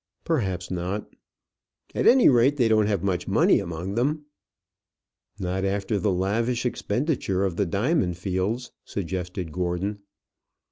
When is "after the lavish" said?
5.63-6.65